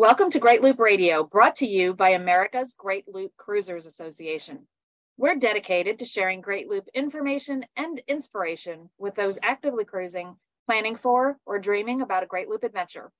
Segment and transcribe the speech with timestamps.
[0.00, 4.60] Welcome to Great Loop Radio, brought to you by America's Great Loop Cruisers Association.
[5.18, 11.36] We're dedicated to sharing Great Loop information and inspiration with those actively cruising, planning for,
[11.44, 13.12] or dreaming about a Great Loop adventure.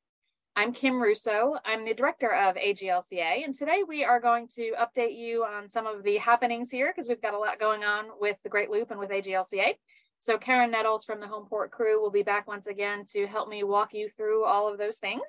[0.56, 1.56] I'm Kim Russo.
[1.66, 5.86] I'm the director of AGLCA, and today we are going to update you on some
[5.86, 8.90] of the happenings here because we've got a lot going on with the Great Loop
[8.90, 9.74] and with AGLCA.
[10.18, 13.64] So Karen Nettles from the Homeport crew will be back once again to help me
[13.64, 15.20] walk you through all of those things.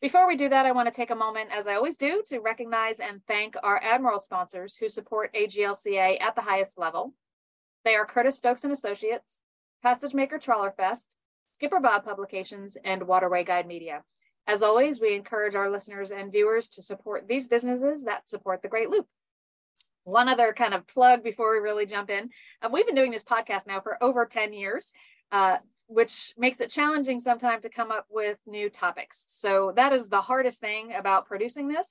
[0.00, 2.38] Before we do that, I want to take a moment, as I always do, to
[2.38, 7.12] recognize and thank our Admiral sponsors who support AGLCA at the highest level.
[7.84, 9.40] They are Curtis Stokes and Associates,
[9.84, 11.16] PassageMaker Trawler Fest,
[11.52, 14.02] Skipper Bob Publications, and Waterway Guide Media.
[14.46, 18.68] As always, we encourage our listeners and viewers to support these businesses that support the
[18.68, 19.06] Great Loop.
[20.04, 22.30] One other kind of plug before we really jump in.
[22.62, 24.92] Uh, we've been doing this podcast now for over 10 years.
[25.30, 25.58] Uh,
[25.90, 29.24] which makes it challenging sometimes to come up with new topics.
[29.26, 31.86] So that is the hardest thing about producing this.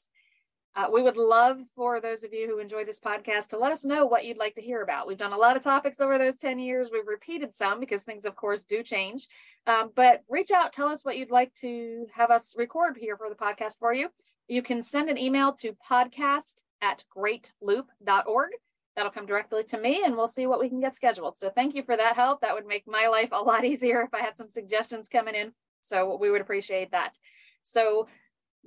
[0.73, 3.83] Uh, we would love for those of you who enjoy this podcast to let us
[3.83, 5.05] know what you'd like to hear about.
[5.05, 6.89] We've done a lot of topics over those 10 years.
[6.91, 9.27] We've repeated some because things, of course, do change.
[9.67, 13.27] Um, but reach out, tell us what you'd like to have us record here for
[13.27, 14.07] the podcast for you.
[14.47, 18.51] You can send an email to podcast at greatloop.org
[18.95, 21.37] that'll come directly to me and we'll see what we can get scheduled.
[21.37, 22.41] So thank you for that help.
[22.41, 25.51] That would make my life a lot easier if I had some suggestions coming in.
[25.81, 27.17] So we would appreciate that.
[27.63, 28.07] So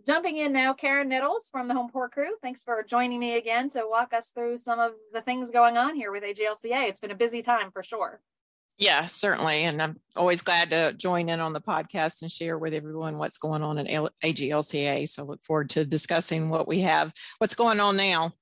[0.06, 2.36] jumping in now, Karen Nettles from the Homeport crew.
[2.40, 5.94] Thanks for joining me again to walk us through some of the things going on
[5.94, 6.88] here with AGLCA.
[6.88, 8.20] It's been a busy time for sure.
[8.78, 9.64] Yeah, certainly.
[9.64, 13.38] And I'm always glad to join in on the podcast and share with everyone what's
[13.38, 15.08] going on in AGLCA.
[15.08, 18.32] So look forward to discussing what we have, what's going on now.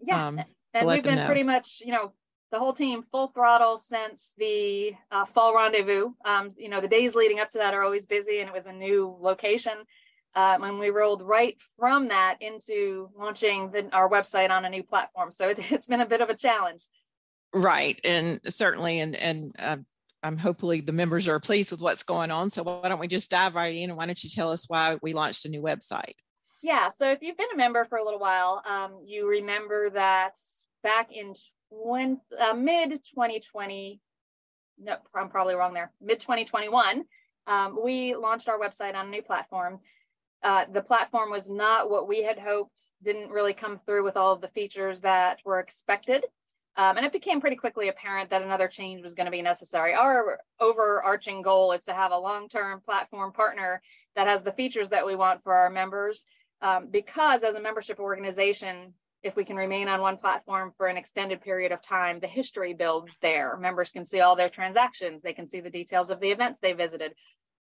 [0.00, 0.26] Yeah.
[0.26, 0.40] Um,
[0.76, 2.12] and we've been pretty much, you know,
[2.52, 6.10] the whole team full throttle since the uh, fall rendezvous.
[6.24, 8.66] Um, you know, the days leading up to that are always busy, and it was
[8.66, 9.74] a new location.
[10.34, 14.82] Uh, when we rolled right from that into launching the, our website on a new
[14.82, 16.82] platform, so it, has been a bit of a challenge.
[17.54, 19.78] Right, and certainly, and and uh,
[20.22, 22.50] I'm hopefully the members are pleased with what's going on.
[22.50, 23.90] So why don't we just dive right in?
[23.90, 26.14] And why don't you tell us why we launched a new website?
[26.62, 30.32] Yeah, so if you've been a member for a little while, um, you remember that
[30.86, 31.34] back in
[32.40, 34.00] uh, mid 2020,
[34.78, 37.02] no, I'm probably wrong there, mid 2021,
[37.48, 39.80] um, we launched our website on a new platform.
[40.44, 44.32] Uh, the platform was not what we had hoped, didn't really come through with all
[44.32, 46.24] of the features that were expected.
[46.76, 49.92] Um, and it became pretty quickly apparent that another change was going to be necessary.
[49.94, 53.82] Our overarching goal is to have a long term platform partner
[54.14, 56.26] that has the features that we want for our members.
[56.62, 60.96] Um, because as a membership organization, if we can remain on one platform for an
[60.96, 63.56] extended period of time, the history builds there.
[63.56, 66.72] Members can see all their transactions, they can see the details of the events they
[66.72, 67.12] visited.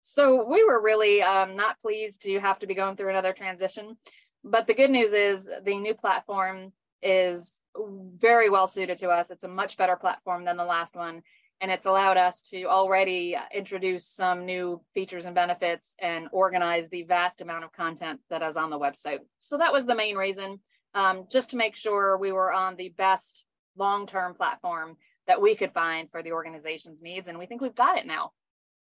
[0.02, 3.98] So we were really um, not pleased to have to be going through another transition.
[4.44, 9.32] But the good news is the new platform is very well suited to us.
[9.32, 11.24] It's a much better platform than the last one.
[11.62, 17.04] And it's allowed us to already introduce some new features and benefits and organize the
[17.04, 19.20] vast amount of content that is on the website.
[19.40, 20.60] So that was the main reason
[20.96, 23.44] um, just to make sure we were on the best
[23.78, 24.98] long-term platform
[25.28, 27.28] that we could find for the organization's needs.
[27.28, 28.32] And we think we've got it now.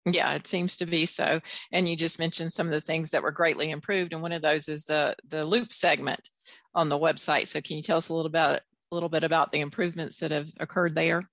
[0.06, 1.40] Yeah, it seems to be so.
[1.72, 4.44] And you just mentioned some of the things that were greatly improved, and one of
[4.44, 6.30] those is the the loop segment
[6.76, 7.48] on the website.
[7.48, 10.30] So, can you tell us a little about a little bit about the improvements that
[10.30, 11.24] have occurred there?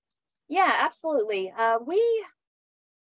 [0.48, 1.52] Yeah, absolutely.
[1.56, 2.02] Uh, we,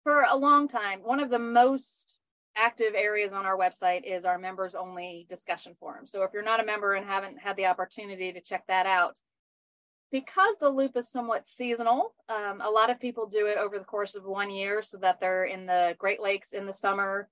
[0.05, 2.18] for a long time, one of the most
[2.57, 6.07] active areas on our website is our members only discussion forum.
[6.07, 9.19] So if you're not a member and haven't had the opportunity to check that out,
[10.11, 13.85] because the loop is somewhat seasonal, um, a lot of people do it over the
[13.85, 17.29] course of one year so that they're in the Great Lakes in the summer,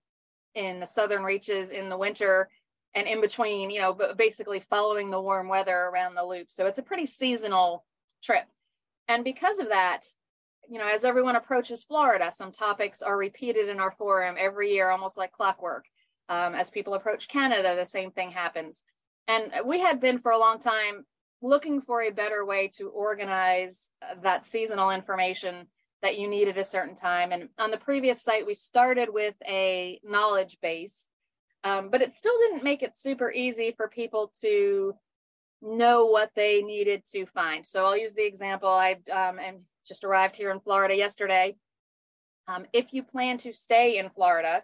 [0.55, 2.49] in the southern reaches in the winter,
[2.95, 6.51] and in between, you know, basically following the warm weather around the loop.
[6.51, 7.85] So it's a pretty seasonal
[8.23, 8.45] trip.
[9.09, 10.07] And because of that,
[10.69, 14.91] you know, as everyone approaches Florida, some topics are repeated in our forum every year,
[14.91, 15.85] almost like clockwork.
[16.29, 18.83] Um, as people approach Canada, the same thing happens.
[19.29, 21.05] And we had been for a long time
[21.43, 25.67] looking for a better way to organize uh, that seasonal information
[26.03, 27.33] that you need at a certain time.
[27.33, 30.95] And on the previous site, we started with a knowledge base,
[31.65, 34.95] um, but it still didn't make it super easy for people to
[35.63, 37.67] know what they needed to find.
[37.67, 38.69] So I'll use the example.
[38.69, 41.57] I um, am just arrived here in Florida yesterday.
[42.49, 44.63] Um, if you plan to stay in Florida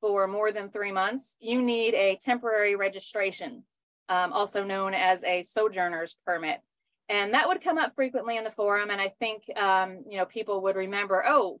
[0.00, 3.64] for more than three months, you need a temporary registration,
[4.08, 6.60] um, also known as a sojourner's permit.
[7.08, 8.90] And that would come up frequently in the forum.
[8.90, 11.60] And I think, um, you know, people would remember, oh,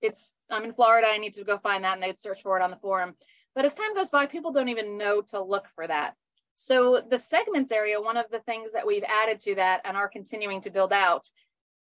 [0.00, 1.94] it's, I'm in Florida, I need to go find that.
[1.94, 3.14] And they'd search for it on the forum.
[3.54, 6.14] But as time goes by, people don't even know to look for that.
[6.54, 10.08] So the segments area, one of the things that we've added to that and are
[10.08, 11.28] continuing to build out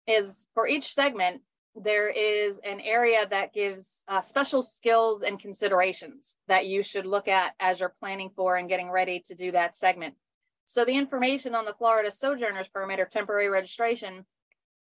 [0.08, 1.42] is for each segment,
[1.76, 7.28] there is an area that gives uh, special skills and considerations that you should look
[7.28, 10.16] at as you're planning for and getting ready to do that segment.
[10.66, 14.26] So the information on the Florida Sojourners Permit or temporary registration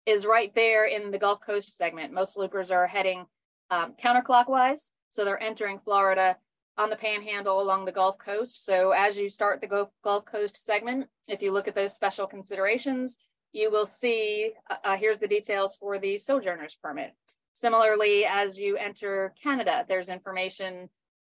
[0.06, 2.14] is right there in the Gulf Coast segment.
[2.14, 3.26] Most loopers are heading
[3.72, 4.80] um, counterclockwise,
[5.10, 6.38] so they're entering Florida
[6.78, 8.66] on the panhandle along the Gulf Coast.
[8.66, 12.28] So as you start the Gulf, Gulf Coast segment, if you look at those special
[12.28, 13.18] considerations,
[13.56, 17.14] you will see, uh, uh, here's the details for the sojourner's permit.
[17.54, 20.90] Similarly, as you enter Canada, there's information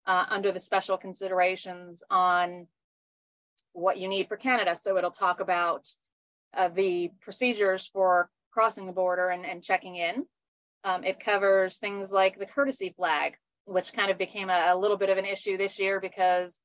[0.06, 2.68] uh, under the special considerations on
[3.72, 4.76] what you need for Canada.
[4.80, 5.88] So it'll talk about
[6.54, 10.26] uh, the procedures for crossing the border and, and checking in.
[10.84, 14.98] Um, it covers things like the courtesy flag, which kind of became a, a little
[14.98, 16.58] bit of an issue this year because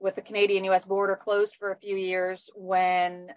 [0.00, 3.28] with the Canadian US border closed for a few years when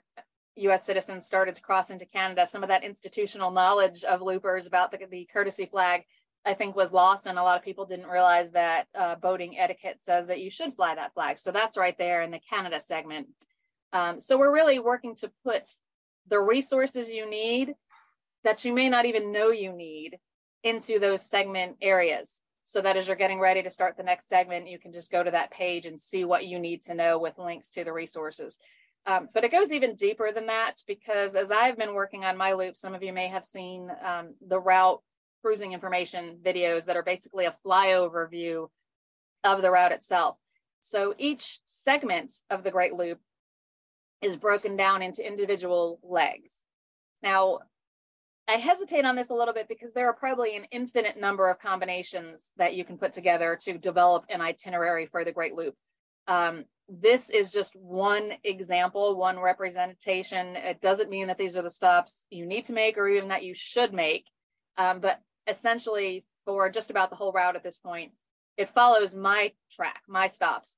[0.56, 4.92] US citizens started to cross into Canada, some of that institutional knowledge of loopers about
[4.92, 6.04] the, the courtesy flag,
[6.46, 7.26] I think, was lost.
[7.26, 10.76] And a lot of people didn't realize that uh, boating etiquette says that you should
[10.76, 11.40] fly that flag.
[11.40, 13.28] So that's right there in the Canada segment.
[13.94, 15.70] Um, so we're really working to put
[16.28, 17.74] the resources you need
[18.44, 20.18] that you may not even know you need
[20.64, 24.68] into those segment areas so that as you're getting ready to start the next segment,
[24.68, 27.38] you can just go to that page and see what you need to know with
[27.38, 28.58] links to the resources.
[29.08, 32.54] Um, but it goes even deeper than that because as I've been working on my
[32.54, 35.02] loop, some of you may have seen um, the route
[35.42, 38.70] cruising information videos that are basically a flyover view
[39.44, 40.38] of the route itself.
[40.82, 43.20] So each segment of the Great Loop
[44.22, 46.52] is broken down into individual legs.
[47.24, 47.60] Now,
[48.48, 51.60] I hesitate on this a little bit because there are probably an infinite number of
[51.60, 55.76] combinations that you can put together to develop an itinerary for the Great Loop.
[56.28, 60.56] Um, this is just one example, one representation.
[60.58, 63.44] It doesn't mean that these are the stops you need to make or even that
[63.44, 64.26] you should make.
[64.78, 68.12] Um, but essentially, for just about the whole route at this point,
[68.58, 70.76] it follows my track, my stops.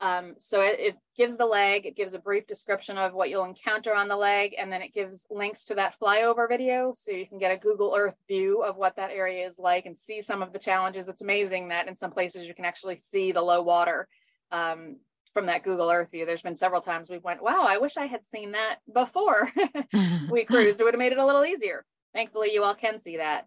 [0.00, 3.44] Um, so it, it, gives the leg, it gives a brief description of what you'll
[3.44, 7.24] encounter on the leg, and then it gives links to that flyover video so you
[7.24, 10.42] can get a Google Earth view of what that area is like and see some
[10.42, 11.08] of the challenges.
[11.08, 14.08] It's amazing that in some places you can actually see the low water
[14.52, 14.96] um,
[15.32, 16.24] from that Google Earth view.
[16.24, 19.50] There's been several times we went, wow, I wish I had seen that before
[20.30, 20.80] we cruised.
[20.80, 21.84] It would have made it a little easier.
[22.14, 23.46] Thankfully, you all can see that.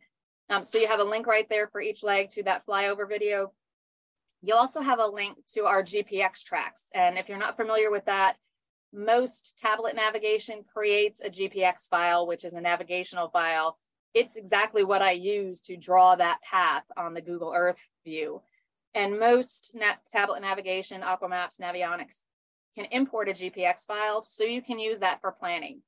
[0.49, 3.51] Um, so you have a link right there for each leg to that flyover video.
[4.41, 6.83] You'll also have a link to our GPX tracks.
[6.93, 8.37] And if you're not familiar with that,
[8.93, 13.77] most tablet navigation creates a GPX file, which is a navigational file.
[14.13, 18.41] It's exactly what I use to draw that path on the Google Earth view.
[18.93, 19.75] And most
[20.11, 22.17] tablet navigation, Aquamaps, Navionics
[22.75, 25.81] can import a GPX file, so you can use that for planning.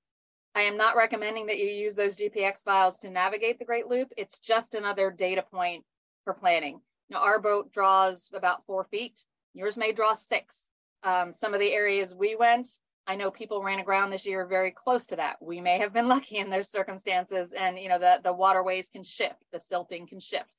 [0.56, 4.12] I am not recommending that you use those GPX files to navigate the Great Loop.
[4.18, 5.84] It's just another data point
[6.24, 6.82] for planning.
[7.10, 9.24] Now, our boat draws about four feet.
[9.54, 10.64] Yours may draw six.
[11.04, 12.68] Um, some of the areas we went,
[13.10, 15.38] I know people ran aground this year very close to that.
[15.42, 19.04] We may have been lucky in those circumstances, and you know the the waterways can
[19.04, 20.54] shift, the silting can shift.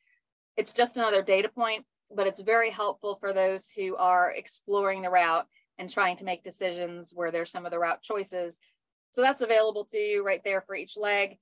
[0.57, 5.11] It's just another data point, but it's very helpful for those who are exploring the
[5.11, 5.47] route
[5.79, 8.59] and trying to make decisions where there's some of the route choices.
[9.13, 11.39] So that's available to you right there for each leg.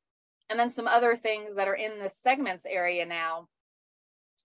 [0.50, 3.48] And then some other things that are in the segments area now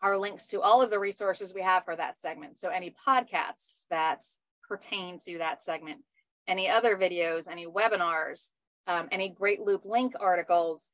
[0.01, 2.59] are links to all of the resources we have for that segment.
[2.59, 4.23] So any podcasts that
[4.67, 6.01] pertain to that segment,
[6.47, 8.49] any other videos, any webinars,
[8.87, 10.89] um, any Great Loop link articles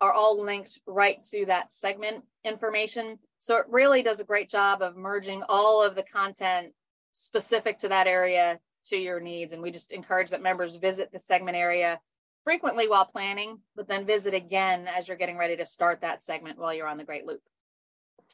[0.00, 3.18] are all linked right to that segment information.
[3.38, 6.72] So it really does a great job of merging all of the content
[7.12, 9.52] specific to that area to your needs.
[9.52, 12.00] And we just encourage that members visit the segment area
[12.44, 16.58] frequently while planning, but then visit again as you're getting ready to start that segment
[16.58, 17.42] while you're on the Great Loop.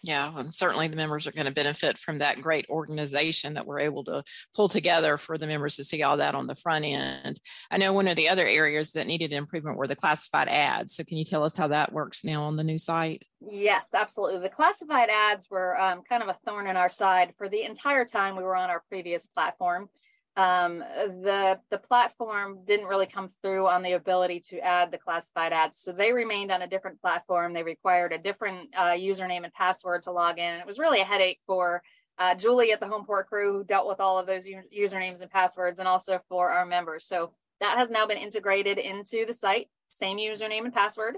[0.02, 3.81] Yeah, and certainly the members are going to benefit from that great organization that we're
[3.81, 4.23] able to
[4.55, 7.40] pull together for the members to see all that on the front end.
[7.71, 10.95] I know one of the other areas that needed improvement were the classified ads.
[10.95, 13.25] So can you tell us how that works now on the new site?
[13.40, 14.40] Yes, absolutely.
[14.40, 18.05] The classified ads were um, kind of a thorn in our side for the entire
[18.05, 19.88] time we were on our previous platform
[20.37, 25.52] um, the the platform didn't really come through on the ability to add the classified
[25.52, 25.81] ads.
[25.81, 27.55] So they remained on a different platform.
[27.55, 30.61] They required a different uh, username and password to log in.
[30.61, 31.83] It was really a headache for
[32.19, 35.78] uh, Julie at the Homeport crew who dealt with all of those usernames and passwords,
[35.78, 37.07] and also for our members.
[37.07, 41.16] So that has now been integrated into the site, same username and password.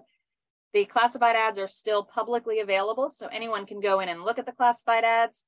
[0.75, 4.47] The classified ads are still publicly available, so anyone can go in and look at
[4.47, 5.43] the classified ads.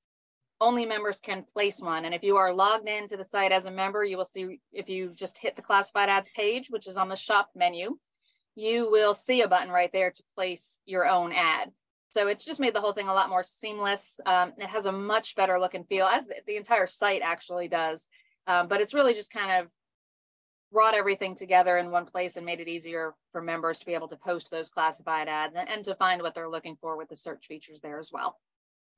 [0.61, 2.05] Only members can place one.
[2.05, 4.89] And if you are logged into the site as a member, you will see if
[4.89, 7.97] you just hit the classified ads page, which is on the shop menu,
[8.55, 11.71] you will see a button right there to place your own ad.
[12.11, 14.03] So it's just made the whole thing a lot more seamless.
[14.27, 17.69] Um, it has a much better look and feel, as the, the entire site actually
[17.69, 18.07] does.
[18.47, 19.71] Um, but it's really just kind of
[20.73, 24.09] brought everything together in one place and made it easier for members to be able
[24.09, 27.17] to post those classified ads and, and to find what they're looking for with the
[27.17, 28.37] search features there as well.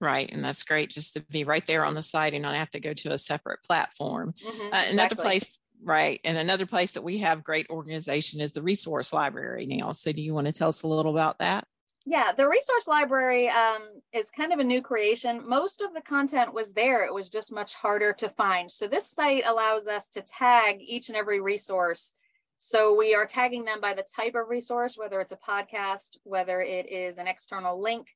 [0.03, 0.29] Right.
[0.33, 2.81] And that's great just to be right there on the site and not have to
[2.81, 4.33] go to a separate platform.
[4.33, 5.23] Mhm, Uh, another exactly.
[5.23, 6.21] place, right.
[6.25, 9.93] And another place that we have great organization is the resource library now.
[9.93, 11.69] So do you want to tell us a little about that?
[12.05, 15.49] Yeah, the resource library um, is kind of a new creation.
[15.49, 18.73] Most of the content was there, it was just much harder to find.
[18.73, 22.13] So, this site allows us to tag each and every resource.
[22.57, 26.61] So, we are tagging them by the type of resource, whether it's a podcast, whether
[26.61, 28.09] it is an external link,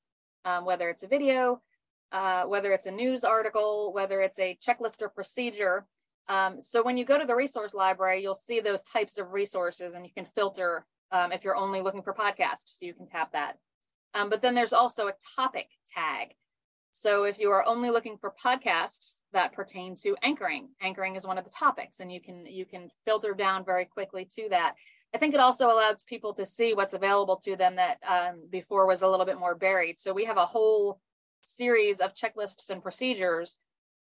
[0.45, 1.63] um, whether it's a video,
[2.13, 5.87] uh, whether it's a news article, whether it's a checklist or procedure.
[6.29, 9.95] Um, so, when you go to the resource library, you'll see those types of resources
[9.95, 12.79] and you can filter um, if you're only looking for podcasts.
[12.79, 13.59] So, you can tap that.
[14.15, 16.35] Um, but then there's also a topic tag.
[16.99, 21.37] So if you are only looking for podcasts that pertain to anchoring, anchoring is one
[21.37, 24.75] of the topics, and you can you can filter down very quickly to that.
[25.15, 28.87] I think it also allows people to see what's available to them that um, before
[28.87, 30.01] was a little bit more buried.
[30.01, 30.99] So we have a whole
[31.57, 33.57] series of checklists and procedures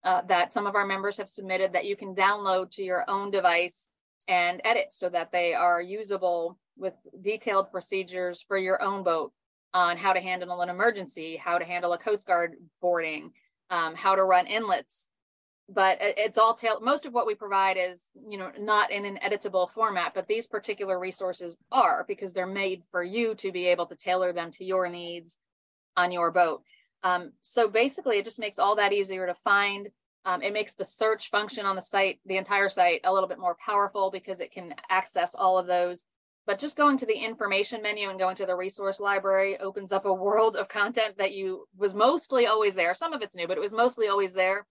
[0.05, 3.31] uh, that some of our members have submitted that you can download to your own
[3.31, 3.89] device
[4.29, 9.33] and edit so that they are usable with detailed procedures for your own boat
[9.75, 13.33] on how to handle an emergency, how to handle a Coast Guard boarding,
[13.71, 15.07] um, how to run inlets.
[15.69, 16.81] But it's all tail.
[16.81, 20.13] Most of what we provide is, you know, not in an editable format.
[20.15, 24.33] But these particular resources are because they're made for you to be able to tailor
[24.33, 25.37] them to your needs
[25.97, 26.63] on your boat.
[27.03, 29.89] Um, so basically, it just makes all that easier to find.
[30.25, 33.39] Um, it makes the search function on the site, the entire site, a little bit
[33.39, 36.05] more powerful because it can access all of those
[36.47, 40.05] but just going to the information menu and going to the resource library opens up
[40.05, 42.93] a world of content that you was mostly always there.
[42.93, 44.67] Some of it's new, but it was mostly always there,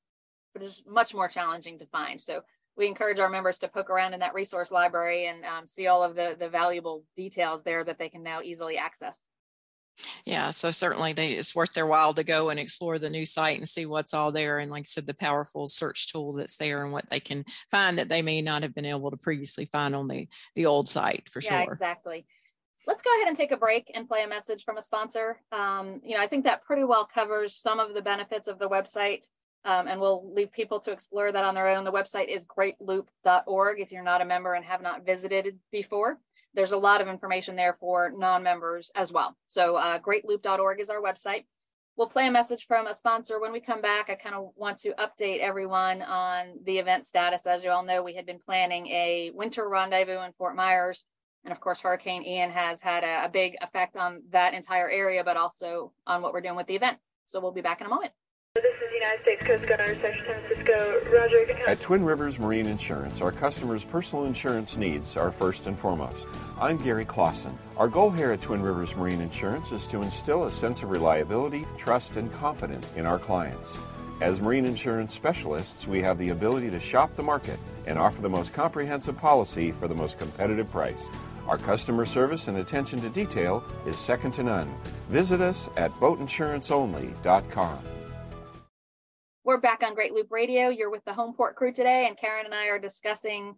[0.53, 2.19] but it's much more challenging to find.
[2.19, 2.41] So
[2.75, 6.03] we encourage our members to poke around in that resource library and um, see all
[6.03, 9.17] of the, the valuable details there that they can now easily access.
[10.25, 13.57] Yeah, so certainly they, it's worth their while to go and explore the new site
[13.57, 14.59] and see what's all there.
[14.59, 17.97] And like I said, the powerful search tool that's there and what they can find
[17.99, 21.29] that they may not have been able to previously find on the, the old site
[21.29, 21.73] for yeah, sure.
[21.73, 22.25] exactly.
[22.87, 25.41] Let's go ahead and take a break and play a message from a sponsor.
[25.51, 28.69] Um, you know, I think that pretty well covers some of the benefits of the
[28.69, 29.27] website.
[29.65, 31.83] Um, and we'll leave people to explore that on their own.
[31.83, 36.17] The website is greatloop.org if you're not a member and have not visited before.
[36.53, 39.35] There's a lot of information there for non-members as well.
[39.47, 41.45] So uh, greatloop.org is our website.
[41.95, 43.39] We'll play a message from a sponsor.
[43.39, 47.45] When we come back, I kind of want to update everyone on the event status.
[47.45, 51.03] As you all know, we had been planning a winter rendezvous in Fort Myers.
[51.43, 55.23] And of course, Hurricane Ian has had a, a big effect on that entire area,
[55.23, 56.99] but also on what we're doing with the event.
[57.25, 58.13] So we'll be back in a moment.
[61.67, 66.25] At Twin Rivers Marine Insurance, our customers' personal insurance needs are first and foremost.
[66.59, 67.57] I'm Gary Clausen.
[67.77, 71.65] Our goal here at Twin Rivers Marine Insurance is to instill a sense of reliability,
[71.77, 73.69] trust, and confidence in our clients.
[74.21, 78.29] As marine insurance specialists, we have the ability to shop the market and offer the
[78.29, 81.01] most comprehensive policy for the most competitive price.
[81.47, 84.73] Our customer service and attention to detail is second to none.
[85.09, 87.79] Visit us at boatinsuranceonly.com.
[89.49, 90.69] We're back on Great Loop Radio.
[90.69, 93.55] You're with the Homeport crew today, and Karen and I are discussing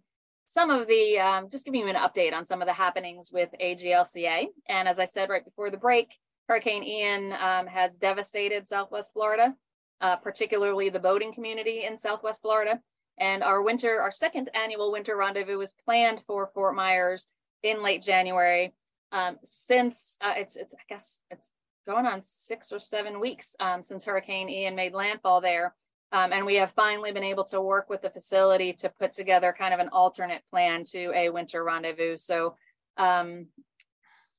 [0.47, 3.49] some of the, um, just giving you an update on some of the happenings with
[3.61, 4.45] AGLCA.
[4.69, 6.07] And as I said right before the break,
[6.47, 9.53] Hurricane Ian um, has devastated Southwest Florida,
[9.99, 12.79] uh, particularly the boating community in Southwest Florida.
[13.17, 17.27] And our winter, our second annual winter rendezvous was planned for Fort Myers
[17.63, 18.73] in late January.
[19.11, 21.49] Um, since uh, it's, it's, I guess it's
[21.85, 25.75] going on six or seven weeks um, since Hurricane Ian made landfall there.
[26.13, 29.55] Um, and we have finally been able to work with the facility to put together
[29.57, 32.17] kind of an alternate plan to a winter rendezvous.
[32.17, 32.55] So,
[32.97, 33.47] um,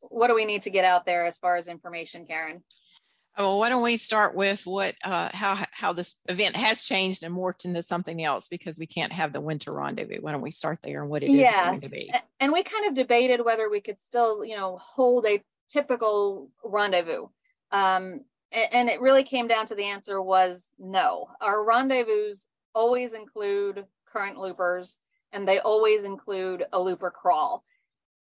[0.00, 2.62] what do we need to get out there as far as information, Karen?
[3.38, 7.22] Oh, Well, why don't we start with what, uh, how, how this event has changed
[7.22, 10.20] and morphed into something else because we can't have the winter rendezvous.
[10.20, 12.12] Why don't we start there and what it is going to be?
[12.40, 17.28] And we kind of debated whether we could still, you know, hold a typical rendezvous.
[17.70, 21.28] Um, and, it really came down to the answer was no.
[21.40, 22.34] Our rendezvous
[22.74, 24.98] always include current loopers
[25.32, 27.64] and they always include a looper crawl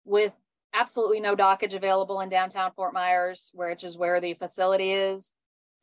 [0.06, 0.34] with
[0.74, 5.32] absolutely no dockage available in downtown Fort Myers, which is where the facility is.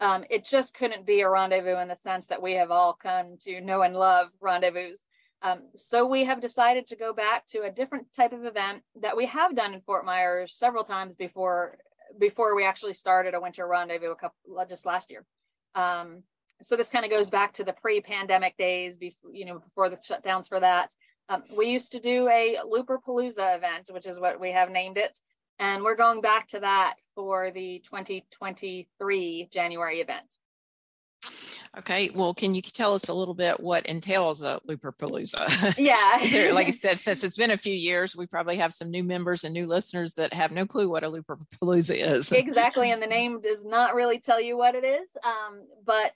[0.01, 3.37] Um, it just couldn't be a rendezvous in the sense that we have all come
[3.45, 4.97] to know and love rendezvous.
[5.43, 9.17] Um, so we have decided to go back to a different type of event that
[9.17, 11.79] we have done in Fort Myers several times before
[12.19, 14.37] before we actually started a winter rendezvous a couple
[14.69, 15.25] just last year.
[15.75, 16.23] Um,
[16.63, 19.97] so this kind of goes back to the pre-pandemic days, before you know, before the
[19.97, 20.93] shutdowns for that.
[21.29, 24.99] Um, we used to do a Looper Palooza event, which is what we have named
[24.99, 25.17] it,
[25.59, 30.35] and we're going back to that for the 2023 January event.
[31.79, 35.75] Okay, well, can you tell us a little bit what entails a Looper Palooza?
[35.79, 36.25] Yeah.
[36.31, 39.03] there, like I said, since it's been a few years, we probably have some new
[39.03, 42.31] members and new listeners that have no clue what a Looper Palooza is.
[42.31, 46.13] exactly, and the name does not really tell you what it is, um, but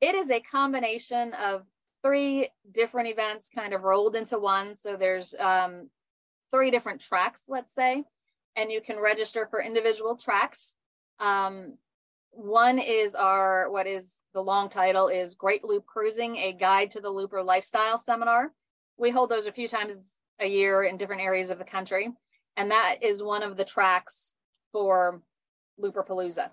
[0.00, 1.62] it is a combination of
[2.02, 4.76] three different events kind of rolled into one.
[4.76, 5.90] So there's um,
[6.50, 8.04] three different tracks, let's say,
[8.56, 10.74] and you can register for individual tracks.
[11.18, 11.78] Um,
[12.36, 17.00] one is our what is the long title is Great Loop Cruising, a guide to
[17.00, 18.52] the looper lifestyle seminar.
[18.96, 19.94] We hold those a few times
[20.40, 22.10] a year in different areas of the country.
[22.56, 24.34] And that is one of the tracks
[24.72, 25.20] for
[25.78, 26.50] Looper Palooza.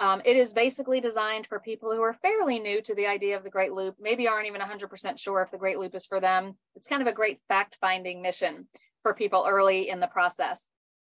[0.00, 3.44] Um, it is basically designed for people who are fairly new to the idea of
[3.44, 6.56] the Great Loop, maybe aren't even 100% sure if the Great Loop is for them.
[6.74, 8.66] It's kind of a great fact finding mission
[9.02, 10.60] for people early in the process.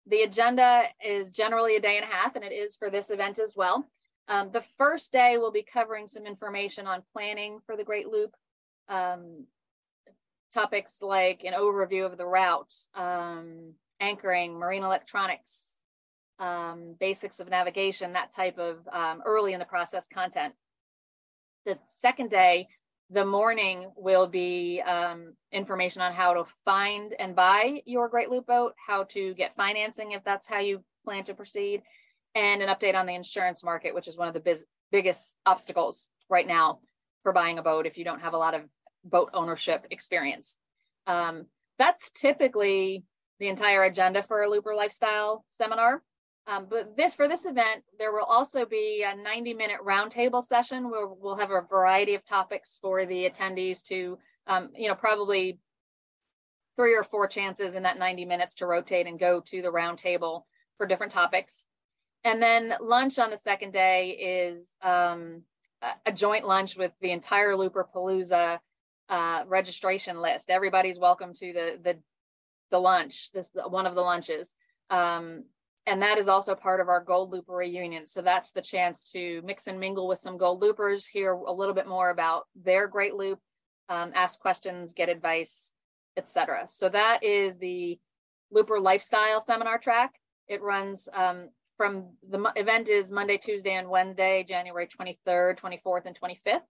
[0.07, 3.39] The agenda is generally a day and a half, and it is for this event
[3.39, 3.85] as well.
[4.27, 8.35] Um, the first day we'll be covering some information on planning for the Great Loop,
[8.87, 9.45] um,
[10.53, 15.51] topics like an overview of the route, um, anchoring, marine electronics,
[16.39, 20.53] um, basics of navigation, that type of um, early in the process content.
[21.65, 22.67] The second day,
[23.09, 28.47] the morning will be um, information on how to find and buy your Great Loop
[28.47, 31.81] boat, how to get financing if that's how you plan to proceed,
[32.35, 36.07] and an update on the insurance market, which is one of the biz- biggest obstacles
[36.29, 36.79] right now
[37.21, 38.61] for buying a boat if you don't have a lot of
[39.03, 40.55] boat ownership experience.
[41.07, 41.45] Um,
[41.77, 43.03] that's typically
[43.39, 46.01] the entire agenda for a Looper Lifestyle seminar.
[46.45, 50.89] Um, but this for this event, there will also be a 90 minute roundtable session
[50.89, 55.59] where we'll have a variety of topics for the attendees to, um, you know, probably
[56.75, 60.43] three or four chances in that 90 minutes to rotate and go to the roundtable
[60.77, 61.65] for different topics.
[62.23, 65.43] And then lunch on the second day is um,
[66.05, 68.59] a joint lunch with the entire Looper Palooza
[69.09, 70.49] uh, registration list.
[70.49, 71.99] Everybody's welcome to the the
[72.71, 73.31] the lunch.
[73.33, 74.49] This one of the lunches,
[74.89, 75.43] um,
[75.85, 78.07] and that is also part of our Gold Looper reunion.
[78.07, 81.73] So that's the chance to mix and mingle with some Gold Loopers, hear a little
[81.73, 83.39] bit more about their great loop,
[83.89, 85.73] um, ask questions, get advice,
[86.15, 86.65] etc.
[86.67, 87.99] So that is the
[88.49, 90.13] Looper Lifestyle Seminar track.
[90.47, 96.17] It runs um, from the event is Monday, Tuesday, and Wednesday, January 23rd, 24th, and
[96.19, 96.61] 25th.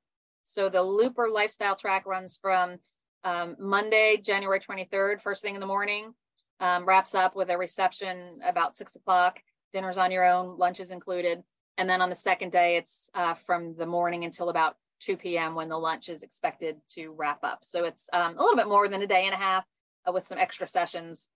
[0.45, 2.77] So the Looper Lifestyle Track runs from
[3.23, 6.13] um, Monday, January 23rd, first thing in the morning,
[6.59, 9.39] um, wraps up with a reception about six o'clock.
[9.73, 11.43] Dinner's on your own, lunch is included.
[11.77, 15.55] And then on the second day, it's uh, from the morning until about 2 p.m.
[15.55, 17.59] when the lunch is expected to wrap up.
[17.63, 19.65] So it's um, a little bit more than a day and a half
[20.07, 21.27] uh, with some extra sessions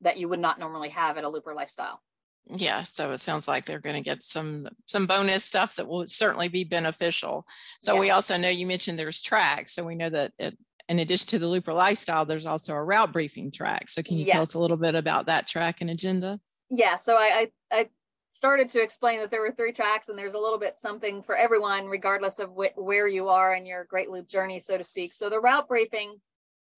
[0.00, 2.00] that you would not normally have at a Looper Lifestyle
[2.48, 6.06] yeah so it sounds like they're going to get some some bonus stuff that will
[6.06, 7.46] certainly be beneficial
[7.80, 8.00] so yeah.
[8.00, 10.56] we also know you mentioned there's tracks so we know that it,
[10.88, 14.26] in addition to the looper lifestyle there's also a route briefing track so can you
[14.26, 14.32] yes.
[14.32, 16.38] tell us a little bit about that track and agenda
[16.70, 17.88] yeah so I, I, I
[18.28, 21.36] started to explain that there were three tracks and there's a little bit something for
[21.36, 25.14] everyone regardless of wh- where you are in your great loop journey so to speak
[25.14, 26.20] so the route briefing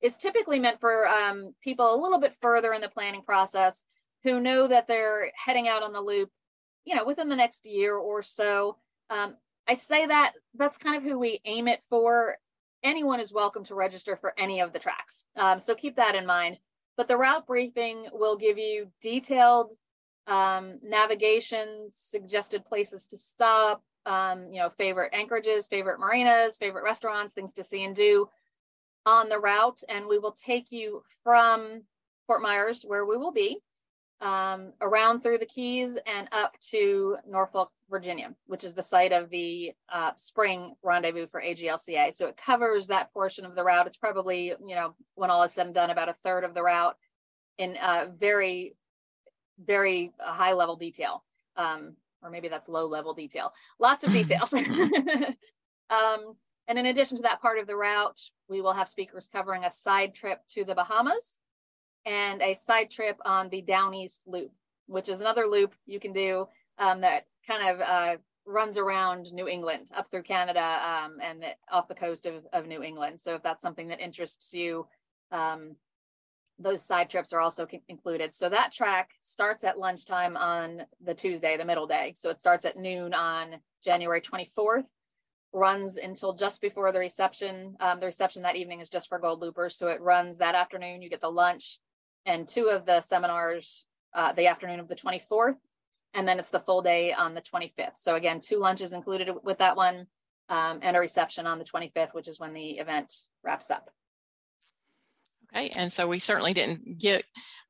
[0.02, 3.82] is typically meant for um, people a little bit further in the planning process
[4.26, 6.30] who know that they're heading out on the loop,
[6.84, 8.76] you know, within the next year or so.
[9.08, 9.36] Um,
[9.68, 12.36] I say that that's kind of who we aim it for.
[12.82, 15.26] Anyone is welcome to register for any of the tracks.
[15.36, 16.58] Um, so keep that in mind.
[16.96, 19.72] But the route briefing will give you detailed
[20.26, 27.32] um, navigation, suggested places to stop, um, you know, favorite anchorages, favorite marinas, favorite restaurants,
[27.32, 28.28] things to see and do
[29.04, 29.82] on the route.
[29.88, 31.82] And we will take you from
[32.26, 33.60] Fort Myers, where we will be,
[34.20, 39.28] um, around through the Keys and up to Norfolk, Virginia, which is the site of
[39.30, 42.14] the uh, spring rendezvous for AGLCA.
[42.14, 43.86] So it covers that portion of the route.
[43.86, 46.62] It's probably, you know, when all is said and done, about a third of the
[46.62, 46.96] route
[47.58, 48.74] in uh, very,
[49.64, 51.22] very high level detail.
[51.56, 53.52] Um, or maybe that's low level detail.
[53.78, 54.52] Lots of details.
[55.90, 56.34] um,
[56.68, 59.70] and in addition to that part of the route, we will have speakers covering a
[59.70, 61.38] side trip to the Bahamas
[62.06, 64.52] and a side trip on the Down East Loop,
[64.86, 66.46] which is another loop you can do
[66.78, 68.16] um, that kind of uh,
[68.46, 72.66] runs around New England, up through Canada, um, and the, off the coast of, of
[72.66, 73.20] New England.
[73.20, 74.86] So if that's something that interests you,
[75.32, 75.74] um,
[76.58, 78.34] those side trips are also included.
[78.34, 82.14] So that track starts at lunchtime on the Tuesday, the middle day.
[82.16, 84.84] So it starts at noon on January 24th,
[85.52, 87.76] runs until just before the reception.
[87.80, 89.76] Um, the reception that evening is just for gold loopers.
[89.76, 91.02] So it runs that afternoon.
[91.02, 91.78] You get the lunch
[92.26, 95.56] and two of the seminars uh, the afternoon of the 24th.
[96.14, 97.98] And then it's the full day on the 25th.
[98.00, 100.06] So again, two lunches included with that one
[100.48, 103.12] um, and a reception on the 25th, which is when the event
[103.44, 103.90] wraps up.
[105.54, 107.24] Okay, and so we certainly didn't get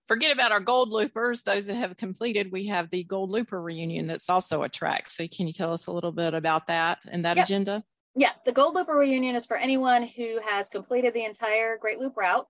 [0.07, 1.43] forget about our gold loopers.
[1.43, 5.11] Those that have completed, we have the gold looper reunion that's also a track.
[5.11, 7.47] So can you tell us a little bit about that and that yep.
[7.47, 7.85] agenda?
[8.15, 12.17] Yeah, the gold looper reunion is for anyone who has completed the entire Great Loop
[12.17, 12.47] route.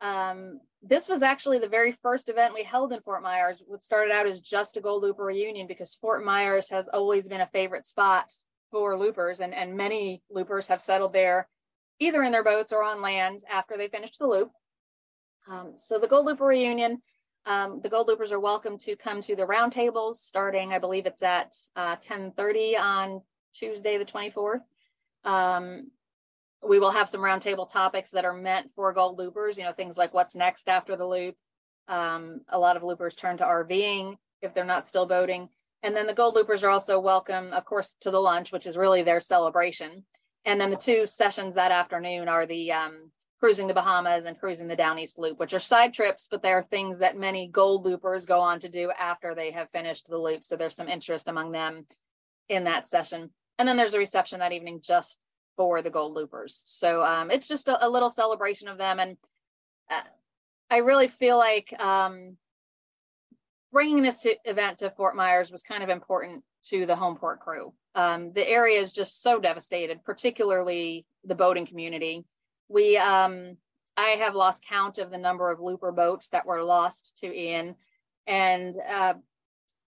[0.00, 3.62] Um, this was actually the very first event we held in Fort Myers.
[3.66, 7.42] What started out as just a gold looper reunion because Fort Myers has always been
[7.42, 8.32] a favorite spot
[8.70, 11.48] for loopers, and, and many loopers have settled there
[11.98, 14.50] either in their boats or on land after they finished the loop.
[15.50, 17.02] Um, so the Gold Looper reunion,
[17.44, 21.22] um, the Gold Loopers are welcome to come to the roundtables starting, I believe it's
[21.22, 23.20] at uh, 1030 on
[23.54, 24.60] Tuesday, the 24th.
[25.24, 25.90] Um,
[26.62, 29.96] we will have some roundtable topics that are meant for gold loopers, you know, things
[29.96, 31.34] like what's next after the loop.
[31.88, 35.48] Um, a lot of loopers turn to RVing if they're not still boating.
[35.82, 38.76] And then the gold loopers are also welcome, of course, to the lunch, which is
[38.76, 40.04] really their celebration.
[40.44, 44.68] And then the two sessions that afternoon are the um, cruising the Bahamas and cruising
[44.68, 47.84] the Down East Loop, which are side trips, but they are things that many gold
[47.84, 50.44] loopers go on to do after they have finished the loop.
[50.44, 51.86] So there's some interest among them
[52.50, 53.30] in that session.
[53.58, 55.16] And then there's a reception that evening just
[55.60, 56.62] for the gold loopers.
[56.64, 58.98] So um, it's just a, a, little celebration of them.
[58.98, 59.18] And
[59.90, 60.00] uh,
[60.70, 62.38] I really feel like um,
[63.70, 67.40] bringing this to, event to Fort Myers was kind of important to the home port
[67.40, 67.74] crew.
[67.94, 72.24] Um, the area is just so devastated, particularly the boating community
[72.70, 73.56] we um
[73.96, 77.74] I have lost count of the number of looper boats that were lost to Ian.
[78.26, 79.14] And uh,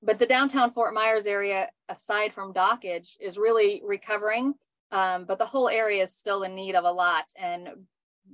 [0.03, 4.55] but the downtown Fort Myers area, aside from dockage, is really recovering.
[4.93, 7.25] Um, but the whole area is still in need of a lot.
[7.37, 7.69] And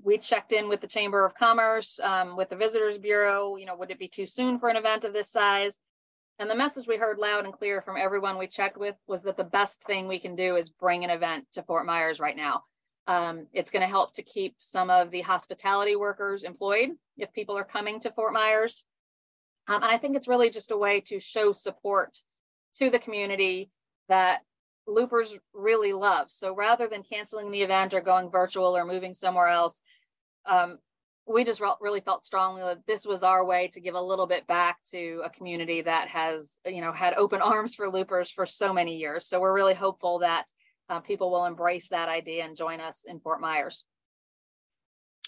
[0.03, 3.57] we checked in with the Chamber of Commerce, um, with the Visitors Bureau.
[3.57, 5.79] You know, would it be too soon for an event of this size?
[6.40, 9.37] And the message we heard loud and clear from everyone we checked with was that
[9.37, 12.62] the best thing we can do is bring an event to Fort Myers right now.
[13.09, 17.57] Um, it's going to help to keep some of the hospitality workers employed if people
[17.57, 18.85] are coming to Fort Myers.
[19.66, 22.18] Um, and I think it's really just a way to show support
[22.77, 23.71] to the community
[24.09, 24.42] that
[24.88, 26.29] loopers really love.
[26.31, 29.81] So rather than canceling the event or going virtual or moving somewhere else,
[30.46, 30.79] um,
[31.27, 34.27] we just re- really felt strongly that this was our way to give a little
[34.27, 38.46] bit back to a community that has, you know, had open arms for loopers for
[38.46, 39.27] so many years.
[39.27, 40.46] So we're really hopeful that
[40.88, 43.85] uh, people will embrace that idea and join us in Fort Myers.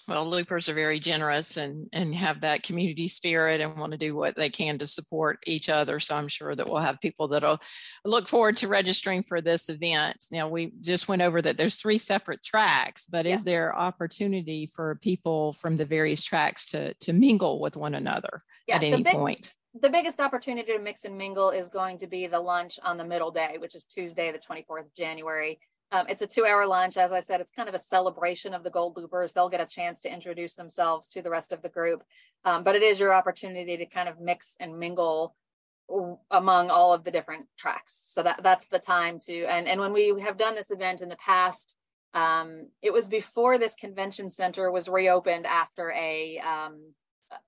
[0.08, 4.14] Well, loopers are very generous and and have that community spirit and want to do
[4.14, 6.00] what they can to support each other.
[6.00, 7.60] So I'm sure that we'll have people that'll
[8.04, 10.24] look forward to registering for this event.
[10.30, 14.96] Now we just went over that there's three separate tracks, but is there opportunity for
[14.96, 19.14] people from the various tracks to to mingle with one another yeah, at any big,
[19.14, 19.54] point?
[19.78, 23.04] the biggest opportunity to mix and mingle is going to be the lunch on the
[23.04, 25.60] middle day, which is Tuesday, the 24th of January.
[25.92, 26.96] Um, it's a two hour lunch.
[26.96, 29.32] As I said, it's kind of a celebration of the Gold Loopers.
[29.32, 32.02] They'll get a chance to introduce themselves to the rest of the group.
[32.44, 35.34] Um, but it is your opportunity to kind of mix and mingle
[36.30, 38.02] among all of the different tracks.
[38.04, 41.08] So that that's the time to, and, and when we have done this event in
[41.08, 41.74] the past,
[42.14, 46.92] um, it was before this convention center was reopened after a um,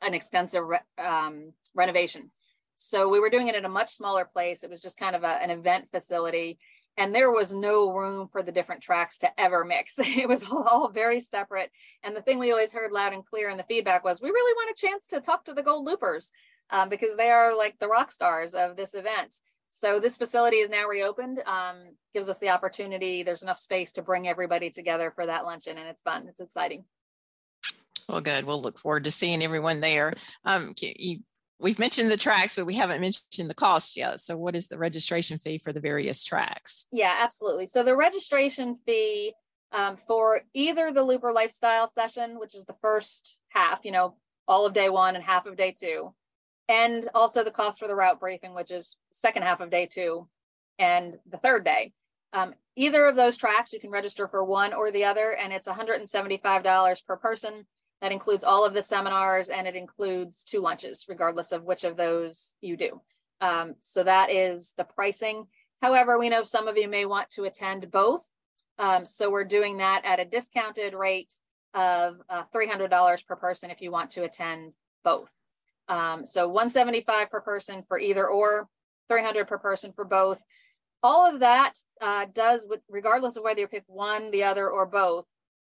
[0.01, 2.31] an extensive re- um, renovation.
[2.77, 4.65] So we were doing it in a much smaller place.
[4.65, 6.59] It was just kind of a, an event facility.
[6.99, 9.99] And there was no room for the different tracks to ever mix.
[9.99, 11.71] It was all, very separate.
[12.03, 14.55] And the thing we always heard loud and clear in the feedback was we really
[14.55, 16.31] want a chance to talk to the Gold Loopers
[16.71, 19.35] um, because they are like the rock stars of this event.
[19.71, 21.79] So this facility is now reopened, um,
[22.15, 23.23] gives us the opportunity.
[23.23, 26.27] There's enough space to bring everybody together for that luncheon, and it's fun.
[26.29, 26.85] It's exciting.
[28.09, 28.45] Well, good.
[28.45, 30.13] We'll look forward to seeing everyone there.
[30.45, 31.21] Um, you,
[31.63, 34.21] we've mentioned the tracks, but we haven't mentioned the cost yet.
[34.21, 36.87] So, what is the registration fee for the various tracks?
[36.93, 37.67] Yeah, absolutely.
[37.67, 39.33] So, the registration fee
[39.73, 44.67] um, for either the Looper Lifestyle session, which is the first half, you know, all
[44.67, 46.13] of day one and half of day two,
[46.69, 50.29] and also the cost for the route briefing, which is second half of day two
[50.79, 51.93] and the third day.
[52.33, 55.69] Um, either of those tracks, you can register for one or the other, and it's
[55.69, 57.67] $175 per person.
[58.03, 61.97] That includes all of the seminars and it includes two lunches, regardless of which of
[61.97, 63.01] those you do.
[63.41, 65.47] Um, so that is the pricing.
[65.81, 68.23] However, we know some of you may want to attend both.
[68.79, 71.33] Um, so we're doing that at a discounted rate
[71.75, 74.73] of uh, $300 per person if you want to attend
[75.05, 75.31] both.
[75.89, 78.69] Um, so 175 per person for either or,
[79.09, 80.39] 300 per person for both.
[81.03, 84.87] All of that uh, does, with, regardless of whether you pick one, the other, or
[84.87, 85.27] both.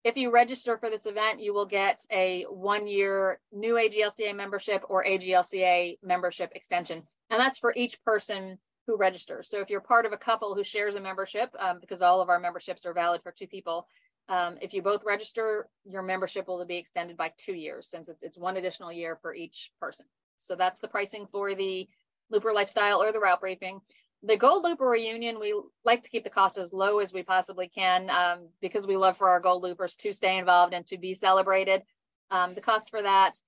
[0.04, 5.04] If you register for this event, you will get a one-year new AGLCA membership or
[5.04, 9.50] AGLCA membership extension, and that's for each person who registers.
[9.50, 12.30] So if you're part of a couple who shares a membership, um, because all of
[12.30, 13.86] our memberships are valid for two people,
[14.30, 18.22] um, if you both register, your membership will be extended by two years since it's,
[18.22, 20.06] it's one additional year for each person.
[20.36, 21.88] So that's the pricing for the
[22.30, 23.80] Looper Lifestyle or the Route Briefing.
[24.22, 25.54] The Gold Looper Reunion, we
[25.84, 29.16] like to keep the cost as low as we possibly can um, because we love
[29.16, 31.82] for our Gold Loopers to stay involved and to be celebrated.
[32.30, 33.38] Um, the cost for that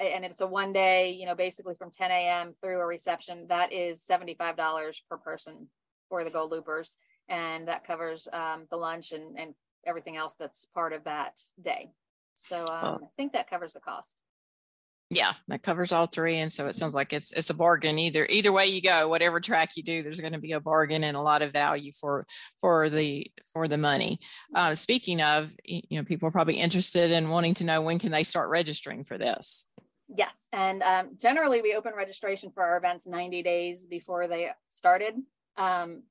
[0.00, 2.54] and it's a one day, you know, basically from 10 a.m.
[2.60, 5.68] through a reception, that is $75 per person
[6.08, 6.96] for the Gold Loopers.
[7.28, 9.54] And that covers um, the lunch and, and
[9.86, 11.90] everything else that's part of that day.
[12.34, 14.22] So um, I think that covers the cost.
[15.12, 17.98] Yeah, that covers all three, and so it sounds like it's it's a bargain.
[17.98, 21.02] Either either way you go, whatever track you do, there's going to be a bargain
[21.02, 22.24] and a lot of value for
[22.60, 24.20] for the for the money.
[24.54, 28.12] Uh, speaking of, you know, people are probably interested in wanting to know when can
[28.12, 29.66] they start registering for this.
[30.14, 35.14] Yes, and um, generally we open registration for our events 90 days before they started.
[35.56, 36.04] Um,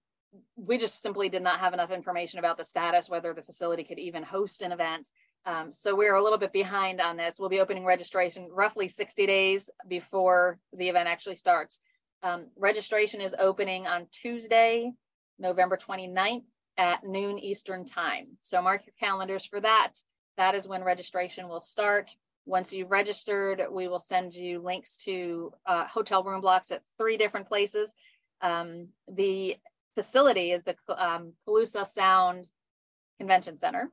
[0.58, 4.00] we just simply did not have enough information about the status, whether the facility could
[4.00, 5.08] even host an event.
[5.46, 7.38] Um, so we're a little bit behind on this.
[7.40, 11.80] We'll be opening registration roughly 60 days before the event actually starts.
[12.22, 14.92] Um, registration is opening on Tuesday,
[15.40, 16.44] November 29th
[16.78, 18.28] at noon Eastern time.
[18.42, 19.94] So mark your calendars for that.
[20.38, 22.12] That is when registration will start.
[22.46, 27.18] Once you've registered, we will send you links to uh, hotel room blocks at three
[27.18, 27.94] different places.
[28.42, 29.58] Um, the
[29.96, 32.48] facility is the um, Caloosa Sound
[33.18, 33.92] Convention Center,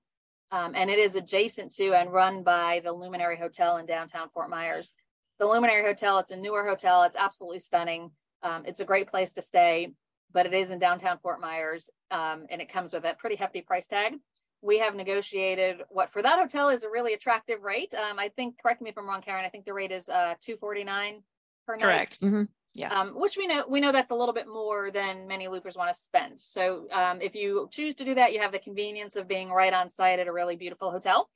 [0.50, 4.50] um, and it is adjacent to and run by the Luminary Hotel in downtown Fort
[4.50, 4.92] Myers.
[5.38, 7.02] The Luminary Hotel, it's a newer hotel.
[7.02, 8.10] It's absolutely stunning.
[8.42, 9.92] Um, it's a great place to stay,
[10.32, 13.60] but it is in downtown Fort Myers, um, and it comes with a pretty hefty
[13.60, 14.14] price tag
[14.62, 17.94] we have negotiated what for that hotel is a really attractive rate.
[17.94, 20.34] Um, I think, correct me if I'm wrong, Karen, I think the rate is uh,
[20.40, 21.22] 249
[21.66, 21.82] per night.
[21.82, 22.20] Correct.
[22.20, 22.42] Mm-hmm.
[22.76, 22.88] Yeah.
[22.88, 25.94] Um, which we know we know that's a little bit more than many loopers want
[25.94, 26.38] to spend.
[26.38, 29.72] So um, if you choose to do that, you have the convenience of being right
[29.72, 31.30] on site at a really beautiful hotel.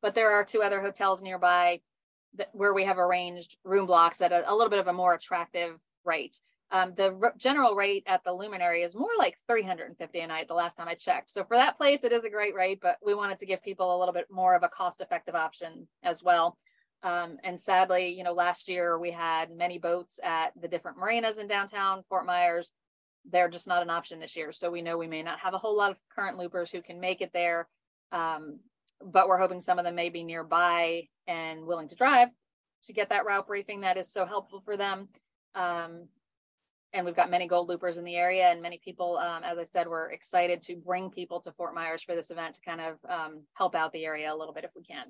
[0.00, 1.80] But there are two other hotels nearby
[2.38, 5.12] that, where we have arranged room blocks at a, a little bit of a more
[5.12, 6.40] attractive rate.
[6.70, 10.54] Um, the r- general rate at the luminary is more like 350 a night the
[10.54, 11.30] last time I checked.
[11.30, 13.94] So for that place, it is a great rate, but we wanted to give people
[13.94, 16.56] a little bit more of a cost effective option as well.
[17.02, 21.38] Um, and sadly, you know, last year we had many boats at the different marinas
[21.38, 22.72] in downtown Fort Myers.
[23.30, 24.52] They're just not an option this year.
[24.52, 27.00] So we know we may not have a whole lot of current loopers who can
[27.00, 27.68] make it there.
[28.12, 28.60] Um,
[29.04, 32.28] but we're hoping some of them may be nearby and willing to drive
[32.84, 35.08] to get that route briefing that is so helpful for them.
[35.54, 36.08] Um,
[36.92, 39.64] and we've got many gold loopers in the area and many people um, as i
[39.64, 42.96] said we're excited to bring people to fort myers for this event to kind of
[43.08, 45.06] um, help out the area a little bit if we can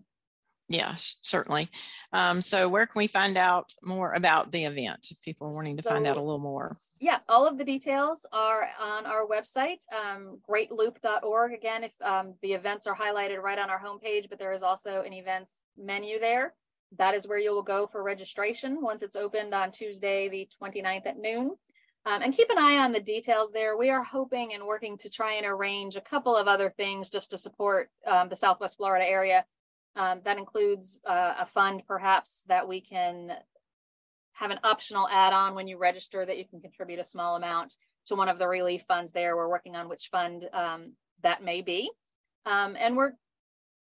[0.68, 1.68] yeah certainly
[2.12, 5.76] um, so where can we find out more about the event if people are wanting
[5.76, 9.26] to so, find out a little more yeah all of the details are on our
[9.26, 14.38] website um, greatloop.org again if um, the events are highlighted right on our homepage but
[14.38, 16.54] there is also an events menu there
[16.98, 21.06] that is where you will go for registration once it's opened on Tuesday, the 29th
[21.06, 21.56] at noon.
[22.04, 23.76] Um, and keep an eye on the details there.
[23.76, 27.30] We are hoping and working to try and arrange a couple of other things just
[27.32, 29.44] to support um, the Southwest Florida area.
[29.96, 33.32] Um, that includes uh, a fund perhaps that we can
[34.32, 37.74] have an optional add-on when you register that you can contribute a small amount
[38.06, 39.36] to one of the relief funds there.
[39.36, 41.90] We're working on which fund um, that may be.
[42.44, 43.12] Um, and we're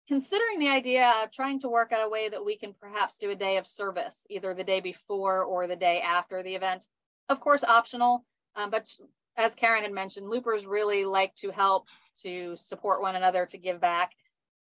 [0.08, 3.30] considering the idea of trying to work out a way that we can perhaps do
[3.30, 6.88] a day of service, either the day before or the day after the event
[7.30, 8.26] of course, optional.
[8.56, 8.90] Um, but
[9.36, 11.88] as Karen had mentioned, loopers really like to help
[12.24, 14.12] to support one another to give back.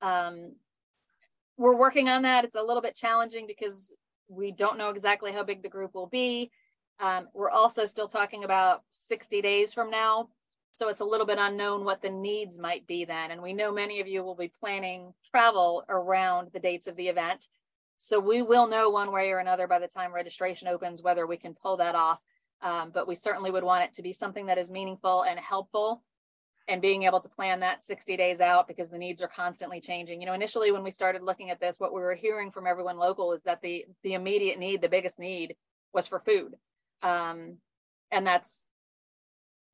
[0.02, 0.54] Um,
[1.56, 2.44] we're working on that.
[2.44, 3.90] It's a little bit challenging because
[4.28, 6.50] we don't know exactly how big the group will be.
[7.00, 10.28] Um, we're also still talking about 60 days from now.
[10.74, 13.30] So it's a little bit unknown what the needs might be then.
[13.30, 17.08] And we know many of you will be planning travel around the dates of the
[17.08, 17.48] event.
[17.96, 21.38] So we will know one way or another by the time registration opens whether we
[21.38, 22.20] can pull that off.
[22.60, 26.02] Um, but we certainly would want it to be something that is meaningful and helpful
[26.68, 30.20] and being able to plan that 60 days out because the needs are constantly changing.
[30.20, 32.96] You know, initially when we started looking at this, what we were hearing from everyone
[32.96, 35.56] local is that the the immediate need, the biggest need
[35.92, 36.54] was for food.
[37.02, 37.58] Um,
[38.10, 38.66] and that's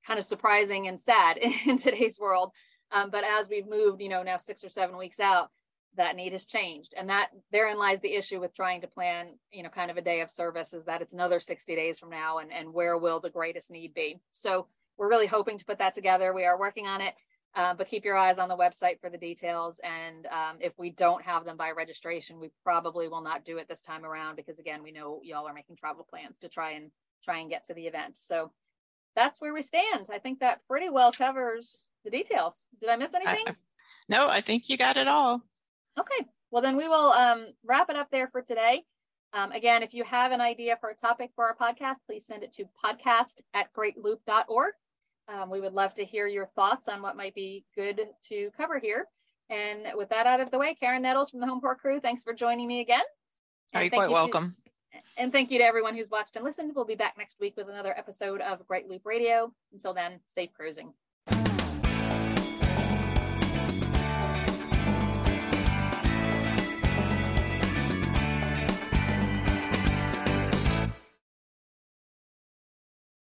[0.06, 2.50] kind of surprising and sad in today's world.
[2.90, 5.50] Um, but as we've moved, you know, now six or seven weeks out,
[5.96, 6.94] that need has changed.
[6.96, 10.02] And that therein lies the issue with trying to plan, you know, kind of a
[10.02, 13.20] day of service is that it's another 60 days from now and, and where will
[13.20, 14.20] the greatest need be?
[14.32, 16.32] So we're really hoping to put that together.
[16.32, 17.14] We are working on it.
[17.54, 19.78] Uh, but keep your eyes on the website for the details.
[19.84, 23.68] And um, if we don't have them by registration, we probably will not do it
[23.68, 26.90] this time around because again, we know y'all are making travel plans to try and
[27.22, 28.16] try and get to the event.
[28.16, 28.52] So
[29.14, 30.06] that's where we stand.
[30.10, 32.54] I think that pretty well covers the details.
[32.80, 33.44] Did I miss anything?
[33.46, 33.54] I,
[34.08, 35.42] no, I think you got it all.
[35.98, 36.26] Okay.
[36.50, 38.84] Well, then we will um, wrap it up there for today.
[39.34, 42.42] Um, again, if you have an idea for a topic for our podcast, please send
[42.42, 44.72] it to podcast at greatloop.org.
[45.32, 48.78] Um, we would love to hear your thoughts on what might be good to cover
[48.78, 49.06] here.
[49.50, 52.32] And with that out of the way, Karen Nettles from the Homeport crew, thanks for
[52.32, 53.02] joining me again.
[53.74, 54.56] Are you quite you welcome?
[54.92, 56.72] To, and thank you to everyone who's watched and listened.
[56.74, 59.52] We'll be back next week with another episode of Great Loop Radio.
[59.72, 60.92] Until then, safe cruising.